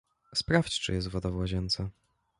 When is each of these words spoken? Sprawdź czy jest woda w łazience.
Sprawdź 0.35 0.79
czy 0.79 0.93
jest 0.93 1.07
woda 1.07 1.29
w 1.29 1.35
łazience. 1.35 1.89